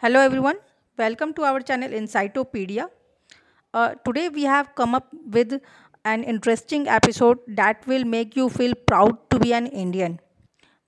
[0.00, 0.58] Hello everyone,
[0.96, 2.88] welcome to our channel Incytopedia.
[3.74, 5.60] Uh, today we have come up with
[6.04, 10.20] an interesting episode that will make you feel proud to be an Indian.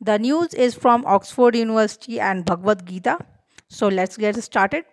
[0.01, 3.19] The news is from Oxford University and Bhagavad Gita.
[3.67, 4.85] So let's get started.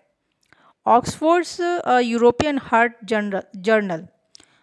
[0.84, 4.08] Oxford's uh, European Heart Journal, Journal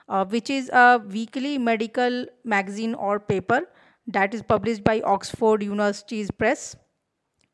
[0.08, 3.68] uh, which is a weekly medical magazine or paper
[4.08, 6.74] that is published by Oxford University's Press,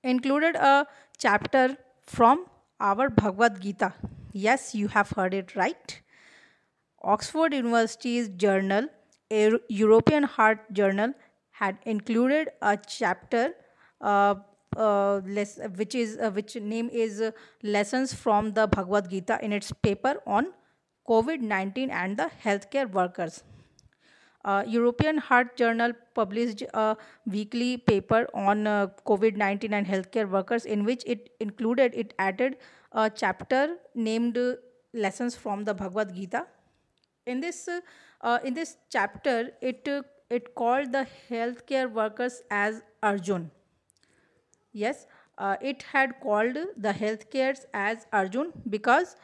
[0.03, 0.87] included a
[1.19, 1.77] chapter
[2.11, 2.47] from
[2.81, 3.95] our Bhagavad Gita.
[4.33, 6.01] Yes, you have heard it right.
[7.03, 8.89] Oxford University's journal,
[9.31, 11.15] a European Heart Journal,
[11.51, 13.53] had included a chapter
[14.01, 14.35] uh,
[14.77, 17.31] uh, which is uh, which name is uh,
[17.63, 20.53] lessons from the Bhagavad Gita in its paper on
[21.09, 23.43] COVID 19 and the healthcare workers.
[24.45, 30.65] Uh, European Heart Journal published a weekly paper on uh, COVID 19 and healthcare workers,
[30.65, 32.57] in which it included, it added
[32.93, 34.39] a chapter named
[34.95, 36.47] Lessons from the Bhagavad Gita.
[37.27, 37.69] In this,
[38.23, 39.87] uh, in this chapter, it,
[40.31, 43.51] it called the healthcare workers as Arjun.
[44.73, 49.17] Yes, uh, it had called the healthcares as Arjun because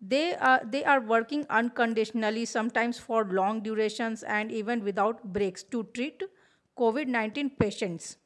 [0.00, 5.84] they are they are working unconditionally sometimes for long durations and even without breaks to
[5.94, 6.22] treat
[6.78, 8.16] covid-19 patients.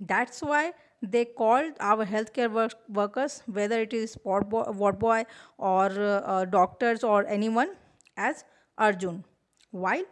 [0.00, 0.72] That's why
[1.02, 5.24] they called our healthcare work- workers whether it is ward boy, ward boy
[5.58, 7.70] or uh, uh, doctors or anyone
[8.16, 8.44] as
[8.78, 9.24] arjun.
[9.70, 10.04] While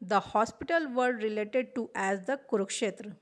[0.00, 3.16] the hospital were related to as the kurukshetra.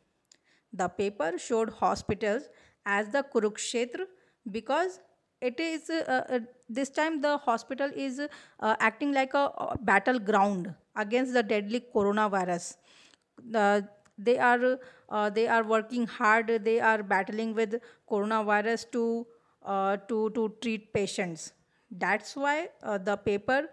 [0.72, 2.48] The paper showed hospitals
[2.86, 4.06] as the Kurukshetra
[4.50, 5.00] because
[5.40, 10.74] it is uh, uh, this time the hospital is uh, acting like a uh, battleground
[10.96, 12.76] against the deadly coronavirus.
[14.20, 14.78] They are
[15.08, 16.48] uh, they are working hard.
[16.64, 17.76] They are battling with
[18.10, 19.26] coronavirus to
[20.08, 21.52] to to treat patients.
[21.90, 23.68] That's why the paper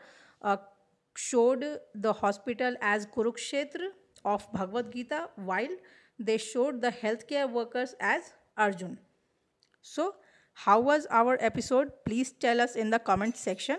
[1.16, 3.90] showed the hospital as Kurukshetra
[4.24, 5.76] of Bhagavad Gita, while
[6.20, 8.98] they showed the healthcare workers as Arjun.
[9.82, 10.16] So,
[10.56, 11.92] how was our episode?
[12.06, 13.78] Please tell us in the comment section.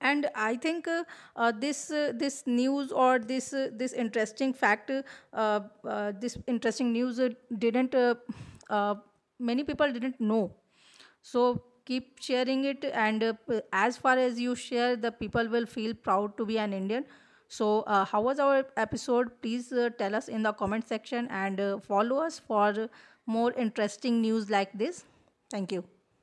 [0.00, 1.04] And I think uh,
[1.36, 6.92] uh, this uh, this news or this uh, this interesting fact, uh, uh, this interesting
[6.92, 7.20] news
[7.58, 7.94] didn't
[9.38, 10.50] many people didn't know.
[11.22, 13.36] So keep sharing it, and
[13.72, 17.04] as far as you share, the people will feel proud to be an Indian.
[17.48, 19.28] So, how was our episode?
[19.40, 22.88] Please tell us in the comment section and follow us for
[23.26, 25.04] more interesting news like this.
[25.50, 25.95] Thank you.